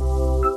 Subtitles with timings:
[0.00, 0.48] Hello，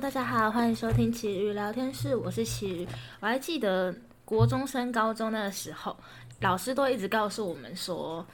[0.00, 2.88] 大家好，欢迎收听奇遇聊天室，我是奇遇。
[3.20, 3.94] 我还记得
[4.24, 5.94] 国中升高中那个时候，
[6.40, 8.26] 老师都一直告诉我们说，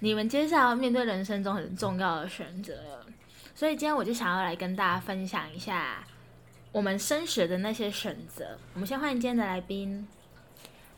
[0.00, 2.74] 你们接下来要面对人生中很重要的选择。
[3.54, 6.02] 所以今天我就想要来跟大家分享一下
[6.72, 8.56] 我们升学的那些选择。
[8.74, 10.06] 我们先欢迎今天的来宾。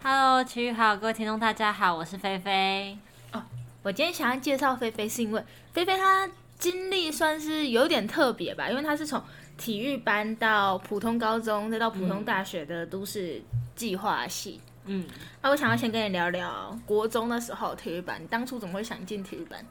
[0.02, 2.98] Hello，奇遇好，各位听众大家好，我是菲菲。
[3.32, 3.42] 哦
[3.82, 9.22] 我今天想要介绍菲菲，是因为菲菲她经历算是有点特别吧，因为她是从
[9.56, 13.40] 体育班到普通高中，再到普通大学的都市
[13.74, 14.60] 计划系。
[14.84, 15.06] 嗯，
[15.40, 19.64] 那我想要先跟你聊聊国中的时候体育班，你当初怎么会想进体育班？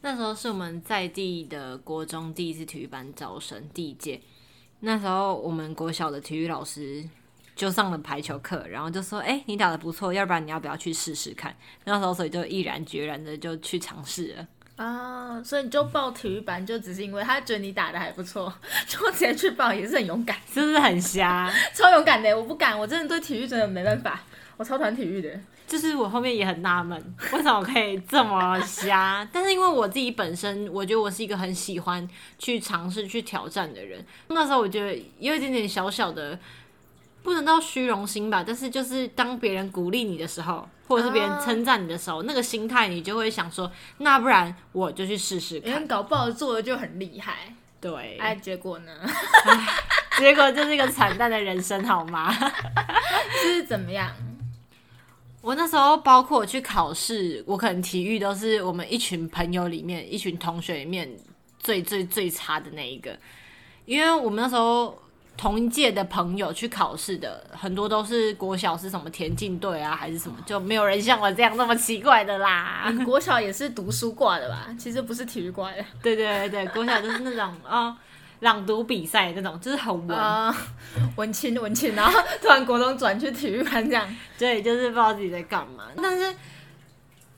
[0.00, 4.20] 那时候是我们在地的国中第一次体育班招生第一届，
[4.84, 7.04] 那时候我们国小的体育老师
[7.54, 14.46] 就上了排球课，然后就说：“哎、你打的不错，要不然你要不要去试试看？”那时候所以就毅然决然的就去尝试了。
[14.74, 18.52] 啊，所以你就报体育班，就只是因为他觉得你打的还不错，
[18.88, 21.52] 就直接去报，也是很勇敢，是不是很瞎？
[21.72, 22.36] 超勇敢的。
[22.36, 24.20] 我不敢，我真的对体育真的没办法，
[24.56, 25.30] 我超讨厌体育的。
[25.66, 26.98] 就是我后面也很纳闷，
[27.32, 29.26] 为什么可以这么瞎？
[29.32, 32.06] 但是因为我自己本身，我觉得我是一个很喜欢
[32.38, 34.04] 去尝试、去挑战的人。
[34.28, 36.38] 那时候我觉得有一点点小小的，
[37.22, 45.72] 不能到虚荣心吧，但是就是当别人鼓励你的时候，或者是别人称赞你的时候，那个心态你就会想说，那不然我就去试试看。
[45.72, 48.92] 人搞不好做的就很厉害，对，哎，结果呢
[50.18, 52.30] 结果就是一个惨淡的人生，好吗？
[53.42, 54.10] 是怎么样？
[55.42, 61.10] 我那时候包括我去考试，我可能体育都是我们一群朋友里面、一群同学里面
[61.58, 63.18] 最最最差的那一个，
[63.84, 64.96] 因为我们那时候
[65.36, 72.88] 同一届的朋友去考试的很多都是国小是什么田径队啊，还是什么，就没有人像我这样那么奇怪的啦。
[72.96, 74.68] 你 国小也是读书挂的吧？
[74.78, 77.96] 其实不是体育挂的对对对对，国小就是那种哦。
[78.42, 80.52] 朗读比赛那种，就是很文，啊，
[81.14, 84.16] 文青文青，然后突然国中转去体育班这样。
[84.36, 85.84] 对，就是不知道自己在干嘛。
[85.96, 86.34] 但是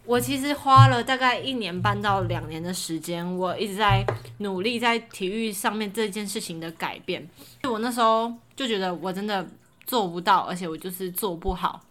[0.07, 4.03] 我其实花了大概一年半到两年的时间，我一直在
[4.39, 7.29] 努力在体育上面这件事情的改变。
[7.65, 9.47] 我那时候就觉得我真的
[9.85, 11.83] 做不到，而且我就是做不好。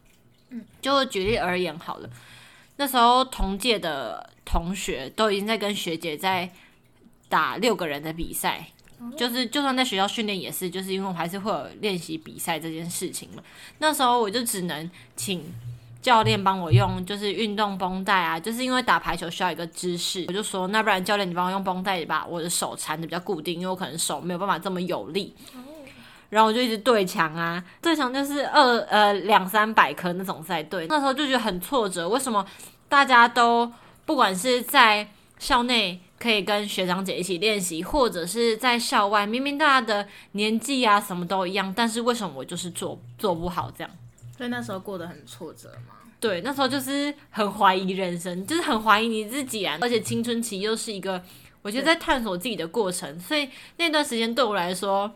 [0.50, 2.09] 嗯，就举例而言好了，
[2.78, 6.50] 那时候同届的同学都已经在跟学姐在
[7.30, 8.69] 打六个人的比赛。
[9.18, 13.44] 就是，就算在学校训练也是，就是因为我还是会有练习比赛这件事情嘛。
[13.80, 15.44] 那时候我就只能请
[16.02, 25.36] 教练帮我用，就是运动绷带啊，就是因为打排球需要一个姿势，我就说那不然教练你帮我用绷带把我的手缠的比较固定，因为我可能手没有办法这么有力。
[26.30, 32.46] 然后我就一直对墙啊，对墙就是二呃两三百颗那种在对，那时候就觉得很挫折，为什么
[32.90, 33.72] 大家都
[34.06, 36.00] 不管是在校内。
[36.23, 43.91] 可以跟学长姐一起练习，或者是在校外，明明大家的年纪啊什么都一样，但是为什么我就是做做不好这样？
[44.38, 45.95] 所以那时候过得很挫折嘛。
[46.22, 49.78] 对，那时候就是很怀疑人生，就是很怀疑你自己啊。
[49.81, 51.22] 而且青春期又是一个
[51.62, 55.13] 我觉得在探索自己的过程，所以那段时间对我来说，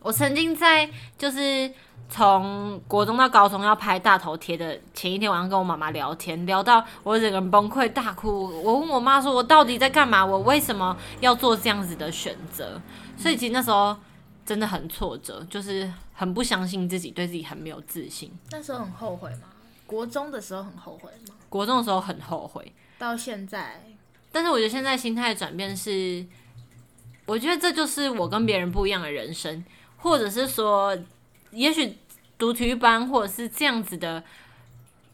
[0.00, 1.72] 我曾经在就是。
[2.10, 8.44] 从国中到高中要拍大头贴的前一天晚上，跟我妈妈聊天，聊到我整个人崩溃大哭。
[8.62, 10.24] 我问我妈说：“我到底在干嘛？
[10.24, 12.80] 我为什么要做这样子的选择？”
[13.14, 13.94] 所以其实那时候
[14.46, 18.32] 真的很挫折，就是很不相信自己，对自己很没有自信。
[18.50, 19.42] 那时候很后悔吗？
[19.84, 21.34] 国中的时候很后悔吗？
[21.50, 23.82] 国中的时候很后悔，到现在，
[24.32, 26.24] 但是我觉得现在心态转变是，
[27.26, 29.62] 我觉得这就是我跟别人不一样的人生，
[29.98, 30.96] 或者是说。
[31.50, 31.96] 也许
[32.36, 34.22] 读体育班或者是这样子的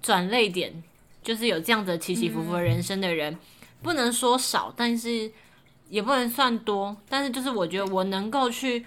[0.02, 0.82] 转类点，
[1.22, 3.38] 就是有这样子起起伏伏人生的人，嗯、
[3.82, 5.30] 不能说少，但是
[5.88, 6.96] 也不能算多。
[7.08, 8.84] 但是就是我觉得我能够去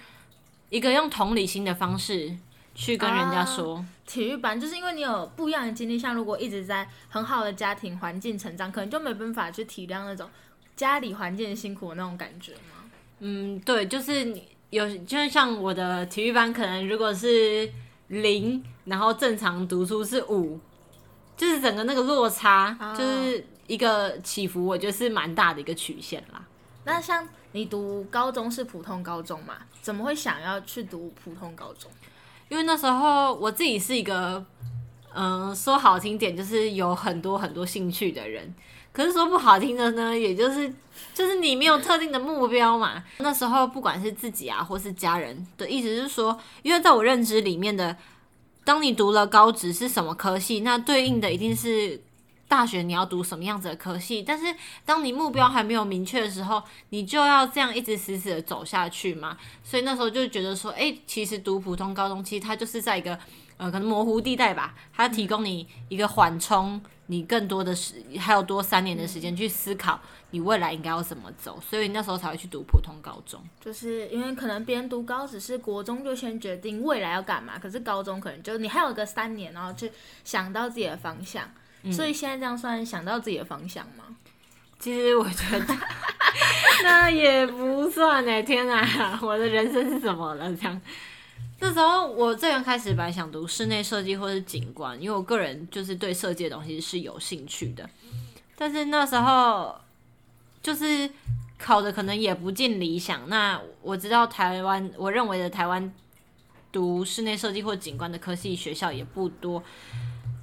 [0.69, 2.35] 一个用同理心的方式
[2.75, 5.97] 去跟人家说，啊、体育班就是因为你有不一样的经历。
[5.97, 10.29] 像如果一直在很好的家庭环境成长，可能就没办法去体谅那种
[10.75, 12.91] 家里环境辛苦的那种感觉嘛。
[13.19, 14.49] 嗯，对，就是你。
[14.69, 17.71] 有，就像我的体育班，可能如果是
[18.07, 20.59] 零，然后正常读书是五，
[21.35, 26.45] 就是整个那个落差，哦、就是一个起伏，我觉得是蛮大的一个曲线啦。
[26.83, 29.55] 那像你读高中是普通高中嘛？
[29.81, 31.89] 怎么会想要去读普通高中？
[32.49, 34.45] 因为那时候我自己是一个，
[35.17, 38.53] 嗯、说好听点就是有很多很多兴趣的人。
[38.93, 40.71] 可是说不好听的呢，也就是
[41.13, 43.03] 就是你没有特定的目标嘛。
[43.17, 47.97] 那时候不管是自己啊，或是家人的意思是说，因为在我认知里面的，
[48.63, 52.01] 当你读了高职是什么科系，那对应的一定是。
[52.49, 54.23] 大学你要读什么样子的科系？
[54.23, 54.45] 但是
[54.85, 59.35] 当你目标还没有明确的时候，你就要这样一直死死的走下去嘛。
[59.65, 63.19] 所以那时候就觉得说，哎，其实读普通高中，其实它就是在一个
[63.57, 69.99] 呃可能模糊地带吧，它提供你一个缓冲，你更多的时还有多三年的时间去思考
[70.31, 71.59] 你未来应该要怎么走。
[71.67, 79.91] 所以那时候才会去读普通高中，就是因为可能别人读高只是国中就先决定未来要干嘛，可是高中可能就你还有个三年，然后去
[80.23, 81.43] 想到自己的方向。
[81.91, 84.03] 所以现在这样算想到自己的方向吗？
[84.77, 85.75] 其实我觉得
[86.83, 90.53] 那也不算哎，天哪，我的人生是怎么了？
[90.55, 90.81] 这样，
[91.59, 97.89] 那时候我最刚开始本来想读室内设计或是景观，因为我个人就是对设计的东西是有兴趣的。
[98.55, 99.75] 但是那时候
[100.61, 101.09] 就是
[101.57, 103.27] 考的可能也不尽理想。
[103.27, 105.91] 那我知道台湾，我认为的台湾
[106.71, 109.63] 读室内设计或景观的科系学校也不多。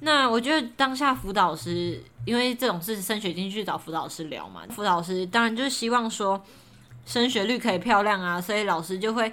[0.01, 6.43] 那我觉得当下辅导师，因为这种是升学进去找辅导师聊嘛，辅导师当然就是希望说
[7.05, 9.31] 升学率可以漂亮啊，所以老师就会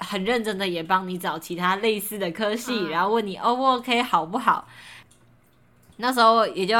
[0.00, 4.66] 很认真的也帮你找其他类似的科系，然后问你 O 不 OK 好不好？
[5.96, 6.76] 那时候也就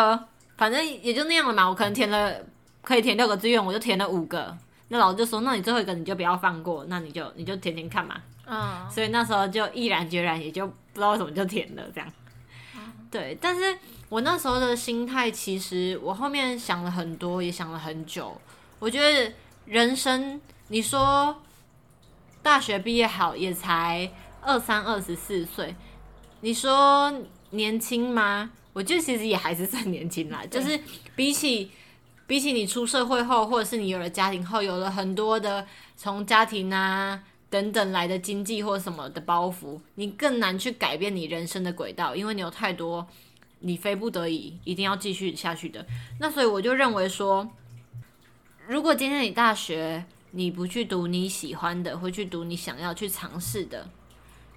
[0.57, 2.35] 反正也就那样了嘛，我可能填了
[2.83, 4.57] 可以填六个志愿，我就填了五个，
[4.89, 12.11] 那老师就说，那你最后一个你就不要放过，那你就你就填填看嘛，嗯，所以那时候就毅然决然，也就不知道为什么就填了这样。
[13.11, 13.77] 对，但是
[14.09, 18.41] 我那时候的心态，其实我后面想了很多，也想了很久。
[18.79, 19.33] 我觉得
[19.67, 21.43] 人生，你说
[22.43, 24.11] 大学毕业好，也才
[24.41, 25.75] 二三二十四岁，
[26.41, 27.13] 你说
[27.51, 28.51] 年轻吗？
[28.73, 30.45] 我觉得其实也还是算年轻啦。
[30.51, 30.81] 就是
[31.15, 31.71] 比起
[32.27, 35.67] 比起你出社会后，或者是你有了家庭后，有了很多的
[35.97, 37.23] 从家庭啊。
[37.51, 43.05] 等等来的经济或什么的包袱，你更难去改变你人生的轨道，因为你有太多
[43.59, 45.85] 你非不得已一定要继续下去的。
[46.21, 47.51] 那所以我就认为说，
[48.69, 53.89] 如果今天你大学你不去读你喜欢的，会去读你想要去尝试的，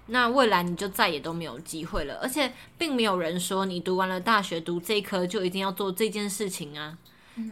[0.06, 2.14] 那未来你就再也都没有机会了。
[2.22, 6.98] 而且并没有人说你读完了大学读这一科就一定要做这件事情啊。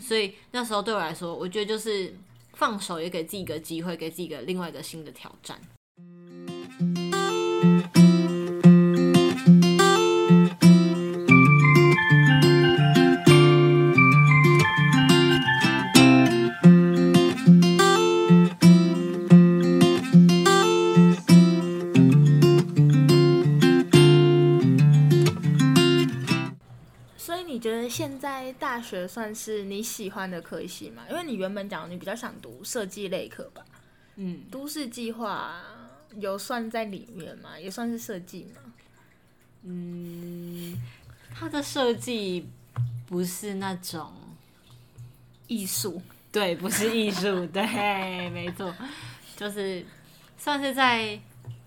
[0.00, 2.14] 所以那时候对我来说，我觉得就是。
[2.54, 5.58] 放手也给自己一个机会，给自己一个另外一个新的挑战。
[28.82, 31.04] 学算是你喜欢的科系嘛？
[31.08, 33.64] 因为你原本讲你比较想读设计类科吧。
[34.16, 35.62] 嗯，都市计划
[36.16, 37.58] 有算在里面吗？
[37.58, 38.60] 也算是设计吗？
[39.62, 40.76] 嗯，
[41.34, 42.46] 它的设计
[43.06, 44.12] 不是那种
[45.46, 48.74] 艺术，对，不是艺术，对，没错，
[49.36, 49.86] 就是
[50.36, 51.18] 算是在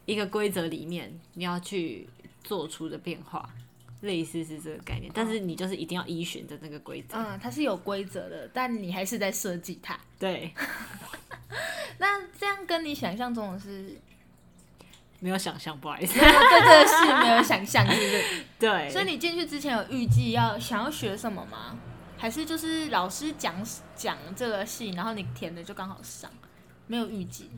[0.06, 2.08] 一个规则里面你要去
[2.44, 3.50] 做出的变化。
[4.06, 7.18] 类似是这个概念，但是你就是一定要依循着那个规则。
[7.18, 10.00] 嗯，它是有规则的，但你还是在设计它。
[10.18, 10.54] 对。
[11.98, 13.98] 那这样跟你想象中的是
[15.20, 16.20] 没有想象，不好意思。
[16.20, 18.44] 对这个是没有想象，是不是？
[18.60, 18.90] 对。
[18.90, 21.78] 所以你进去之前有预计要想要学什么吗？
[22.18, 23.56] 还是就是老师讲
[23.96, 26.30] 讲这个戏，然后你填的就刚好上，
[26.88, 27.50] 没有预计。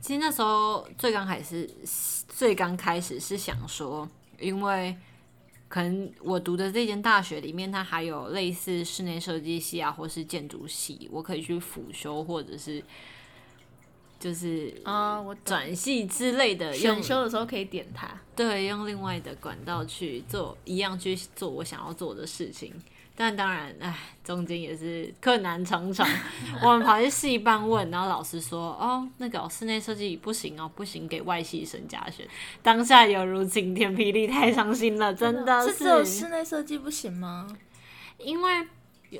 [0.00, 1.70] 其实那时候最刚开始，
[2.28, 4.96] 最刚开始是想说，因为。
[5.72, 12.84] 可能我读的这间大学里面，它还有类似室内设计系啊，或是建筑系，我可以去辅修，或者是
[14.20, 22.74] 就是啊，我转系之类的，选修的时候可以点它，对，用另外的管道去做，一样去做我想要做的事情。
[23.22, 26.04] 但当然，唉，中间也是困难重重。
[26.60, 32.26] 我们跑去系办问，然后老师说：“哦，那个室内设计不行哦，不行，给外系生加选。”
[32.64, 35.72] 当下犹如晴天霹雳，太伤心了，真的是。
[35.72, 37.46] 是只有室内设计不行吗？
[38.18, 38.66] 因为。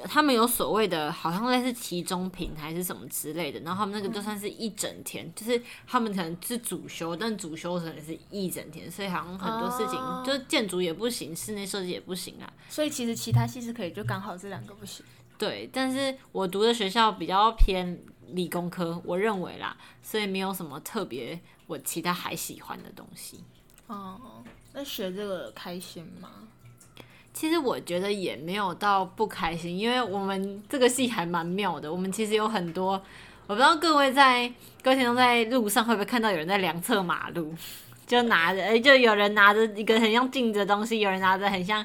[0.05, 12.53] 他们有所谓的，好像类似期中品还是什么之类的，然后他们那个就算是一整天，就是他们可能是主修，但主修可能是一整天，所以好像很多事情就是建筑也不行，室内设计也不行啊。
[12.69, 15.05] 所以其实其他系是可以，就刚好这两个不行。
[15.39, 23.43] 对，但是我读的学校比较偏理工科，我认为啦，所以没有什么特别我其他还喜欢的东西。
[23.89, 26.31] 哦，那学这个开心吗？
[27.35, 31.91] 其实我觉得也没有到不开心，因为我们这个戏还蛮妙的。
[31.91, 32.93] 我们其实有很多，
[33.47, 37.55] 我不知道各位在各位听众在路上会不会看到有人在量测马路，
[38.07, 41.85] 就拿着，哎、就有人拿着一个很像镜子的东西，有人拿着很像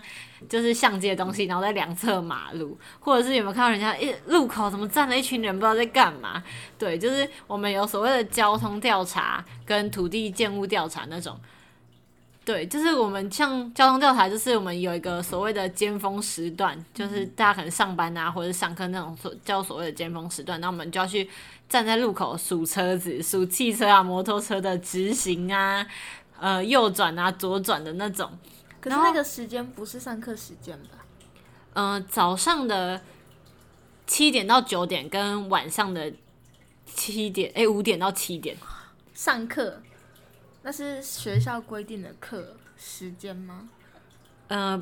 [0.49, 6.43] 就是相机的东西，然后在量测马路，或者是有没有看到人家一路口怎么站了一群人，不知道在干嘛？
[6.77, 11.39] 对，就是我们有所谓的交通调查跟土地建物调查那种。
[12.47, 21.29] 对，就是我们像交通调查，就是我们有一个所谓的尖峰时段，就是大家可能上班啊或者上课那种所叫所谓的尖峰时段，那我们就要去
[21.67, 25.85] 站在路口数车子、数汽车啊、摩托车的直行啊、
[26.39, 28.31] 呃右转啊、左转的那种。
[28.79, 31.03] 可是那个时间不是上课时间吧？
[31.73, 33.01] 嗯、早上的
[34.05, 36.13] 七点到九点跟晚上的
[36.85, 38.55] 七点，哎五点到七点。
[39.13, 39.81] 上课，
[40.67, 43.69] 那是学校规定的课时间吗？
[44.49, 44.77] 呃，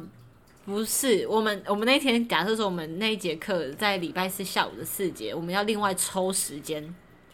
[0.66, 6.84] 不是，我们我们那天假设说我们那一节课在礼拜四下午的四节，我们要另外抽时间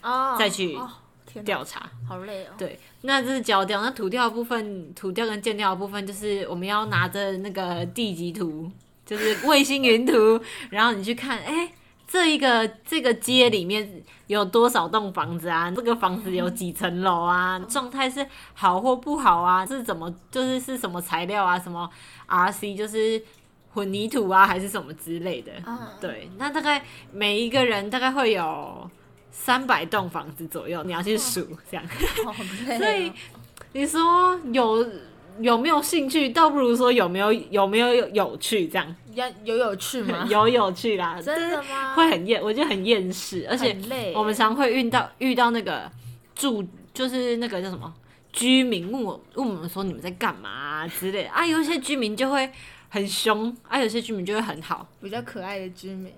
[0.01, 0.77] 哦再去
[1.45, 1.89] 调查。
[2.05, 2.49] 好累哦。
[2.57, 8.69] 对，那这是交掉，那土调的部分，土调跟建调的部分，就是我们要拿着那个地级图，
[9.05, 10.37] 就是卫星云图，
[10.69, 11.73] 然后你去看，哎、
[12.11, 15.71] 这一个这个街里面有多少栋房子啊？
[15.71, 17.57] 这个房子有几层楼啊？
[17.69, 19.65] 状态是好或不好啊？
[19.65, 21.57] 是怎么就是是什么材料啊？
[21.57, 21.89] 什么
[22.27, 23.23] RC 就是
[23.73, 25.53] 混凝土啊，还是什么之类的？
[25.65, 28.91] 嗯，对，那大概每一个人大概会有
[29.31, 31.85] 三百栋房子左右，你要去数这样。
[32.77, 33.09] 所以
[33.71, 34.85] 你说有
[35.39, 40.25] 有没有兴趣，倒不如说有没有有没有有有趣这样，要有有趣吗？
[40.29, 41.93] 有有趣啦， 真的吗？
[41.95, 43.75] 会很厌，我觉得很厌世，而且。
[44.13, 45.89] 我们常会遇到遇到那个
[46.35, 47.91] 住就是那个叫什么
[48.33, 52.49] 居民问我问我们说你们在干嘛、啊、之类的啊，有些居民就会
[52.89, 54.87] 很凶，啊，有些居民就会很好。
[55.01, 56.11] 比较可爱的居民，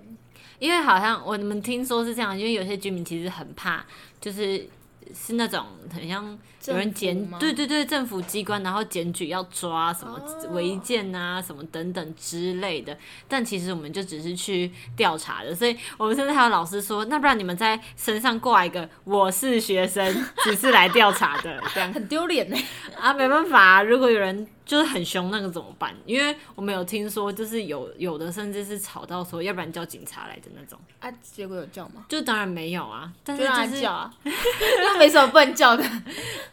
[0.58, 3.84] 因为好像我们听说是这样，因为有些居民其实很怕，
[4.20, 4.68] 就是
[5.12, 12.96] 是那种很像有人检对对对，政府机关然后检举要抓什么哦违建啊、什么等等之类的，
[13.28, 21.92] 但其实我们就只是去调查的，所以我们甚至还有老师说，那不然你们在身上挂一个我是学生，只是来调查的这样。
[21.92, 22.56] 很丢脸呢。
[22.98, 25.94] 啊，没办法、啊，如果有人就是很凶，那个怎么办？
[26.06, 30.78] 因为我们有听说，就是有有的甚至是吵到说，要不然叫警察来的那种。
[31.00, 32.06] 啊，结果有叫吗？
[32.08, 35.84] 就当然没有啊，但是就让他就是叫啊， 那没什么不能叫的。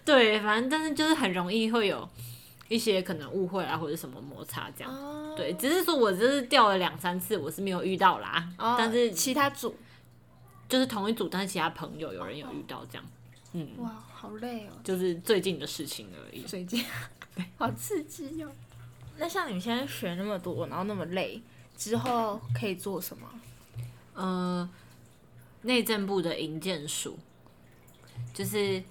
[0.04, 2.08] 对，反正但是就是很容易会有
[2.68, 4.94] 一些可能误会啊，或者什么摩擦这样。
[4.94, 8.46] 哦，对，只是说我这是掉了两三次，我是没有遇到啦。
[8.58, 9.76] 哦但是其他组，
[10.68, 13.06] 就是同一组，但是其他朋友有人有遇到这样，
[13.54, 16.42] 嗯，哇，好累哦，就是最近的事情而已。
[16.42, 16.84] 最近，
[17.58, 18.52] 好刺激哦。
[19.18, 21.42] 那像你们现在学那么多，然后那么累，
[21.78, 23.28] 之后可以做什么？
[24.14, 24.70] 呃，
[25.64, 27.18] 内政部的营建署，
[28.34, 28.84] 就是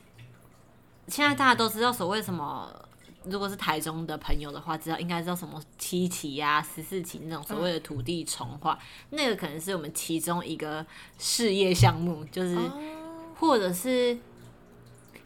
[1.09, 2.75] 现在大家都知道所谓什么。
[3.25, 8.79] 如果是台中的朋友的话，知道应该知道什么七期呀、十四期那种所谓的土地重划，
[9.11, 10.85] 那个可能是我们其中一个
[11.19, 12.73] 事业项目，就是、哦，
[13.39, 14.17] 或者是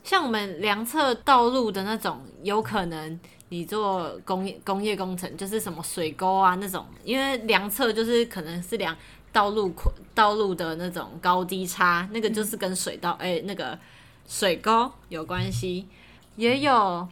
[0.05, 3.19] 像我们量测道路的那种，有可能
[3.49, 8.97] 你做工业工业工程，就是什么水沟啊那种，因为量测就是可能是量
[9.33, 13.77] 道路宽道路的那种高低差，那个就是跟水道哎、那个
[14.29, 15.89] 水沟有关系，
[16.37, 17.09] 也有。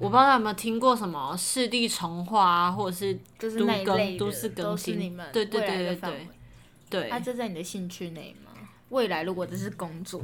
[0.00, 6.28] 我不知道有没有听过什么市地重化啊，或者是就是都那一类的更都市更新对对对对对的范围。
[6.90, 8.50] 对，啊，这在你的兴趣内吗？
[8.88, 10.20] 未来如果这是工作，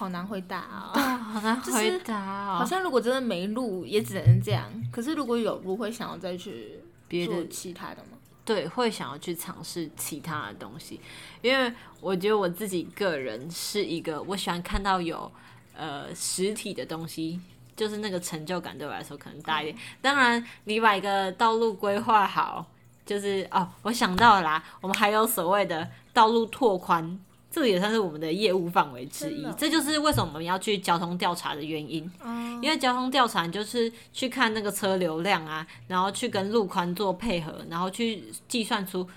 [0.00, 2.16] 好难回答啊、啊，好难回答
[2.48, 2.56] 哦。
[2.56, 4.64] 好像如果真的没路，也只能这样。
[4.90, 8.16] 可是如果有路，会想要再去别的做其他的吗？
[8.42, 10.98] 对，会想要去尝试其他的东西，
[11.42, 15.30] 因为我觉得我自己个人是一个，我喜欢看到有
[15.76, 17.38] 呃实体的东西，
[17.76, 19.76] 就是那个成就感对我来说可能大一点。
[20.00, 22.66] 当然，你把一个道路规划好，
[23.04, 27.20] 就是哦，我想到了啦，我们还有所谓的道路拓宽。
[27.50, 32.08] 这个也算是我们的业务范围之一这就是为什么我们要去交通调查的原因。
[32.22, 39.08] 哦，因为交通调查就是去看那个车流量啊，然后去跟路宽做配合，然后去计算出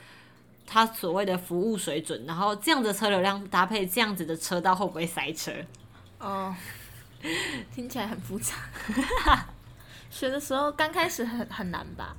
[0.66, 5.52] 它所谓的服务水准，然后这样的车流量搭配这样子的车道会不会塞车？
[6.18, 6.56] 哦，
[7.76, 8.56] 听起来很复杂。
[10.10, 12.16] 学的时候刚开始很很难吧？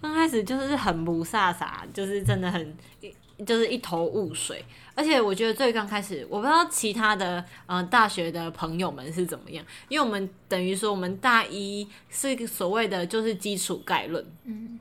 [0.00, 2.76] 刚开始就是很不飒飒，就是真的很，
[3.44, 4.64] 就是一头雾水。
[4.94, 14.78] 而且我觉得最刚开始，我不知道其他的呃大学的朋友们是怎么样，因为我们等于说我们大一是所谓的就是基础概论，嗯，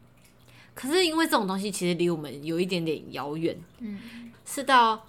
[0.75, 3.99] 可是因为这种东西其实离我们有一点点遥远，嗯，
[4.45, 5.05] 是到。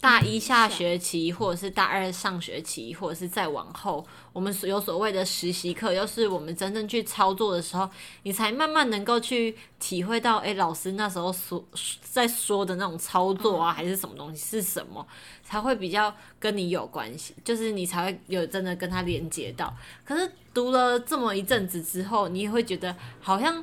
[0.00, 7.86] 大一下学期，或者是大二上学期，或者是再往后，我们有所谓的实习课，又是我们真正去操作的时候，
[8.22, 11.62] 你才慢慢能够去体会到，哎，老师那时候说
[12.02, 15.06] 在说的那种操作啊，还是什么东西是什么，
[15.44, 19.76] 才会比较跟你有关系，就是你才会有真的跟他连接到。
[20.02, 23.62] 可是读了这么一阵子之后，你也会觉得好像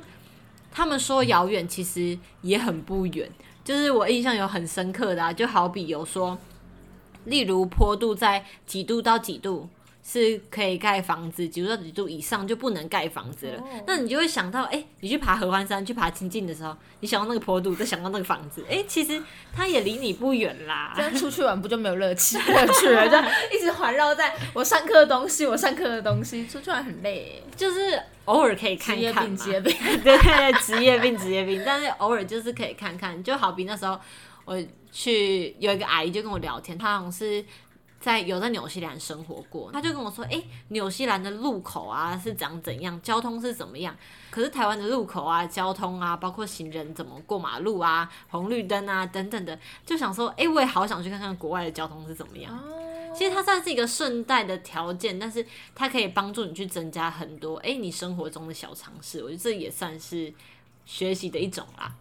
[0.70, 3.28] 他们说遥远，其实也很不远。
[3.68, 6.38] 就是我印象有很深刻的啊，就好比有说，
[7.26, 9.68] 例如坡度在几度到几度
[10.02, 13.62] 是可以盖房子，几度到几度以上就不能盖房子了。
[13.86, 19.22] 那你就会想到，哎，你去爬合欢山，去爬清境的时候，你想到那个坡度，再想到那个房子，哎， 其实
[19.54, 20.94] 它也离你不远啦。
[20.96, 23.04] 这样出去玩不就没有乐趣乐趣了？
[23.12, 23.18] 就
[23.54, 27.42] 一直环绕在我上课的东西，我上课的东西，出去玩很累。
[27.54, 31.62] 就是偶尔可以看看嘛，职业病，对 对，职业病，职业病。
[31.64, 33.98] 但是偶尔就是可以看看，就好比那时候
[34.44, 37.42] 我去有一个阿姨就跟我聊天，她好像是
[37.98, 43.96] 在有在纽西兰生活过，她就跟我说，哎，纽西兰的路口啊是长怎样，交通是怎么样？
[44.30, 52.62] 可是台湾的路口啊，交通啊，包括行人怎么过马路啊，红绿灯啊等等的，就想说，哎，我也好想去看看国外的交通是怎么样。
[53.18, 55.44] 其实它算是一个顺带的条件，但是
[55.74, 59.20] 它可以帮助你去增加很多哎，你生活中的小常识。
[59.24, 60.32] 我觉得这也算是
[60.86, 61.92] 学习的一种啦。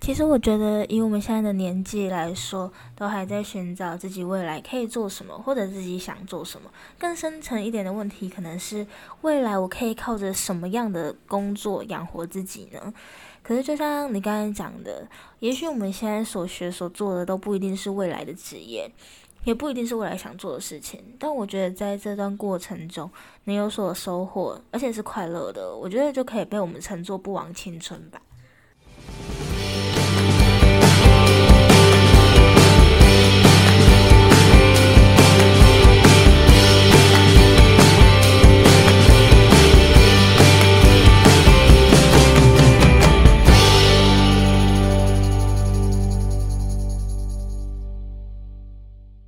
[0.00, 6.70] 其实我觉得以我们现在的年纪来说，都还在寻找自己未来可以做什么，或者自己想做什么。
[6.98, 8.86] 更深层一点的问题，可能是
[9.22, 12.94] 未来我可以靠着什么样的工作养活自己呢？
[13.42, 15.08] 可是就像你刚才讲的，
[15.40, 18.90] 也许我们现在所学所做的都不一定是未来的职业。
[19.44, 23.10] 也不一定是未来想做的事情，但我觉得在这段过程中，
[23.44, 28.20] 你有所收获，而且是快乐的，我觉得就可以被我们称作不枉青春吧。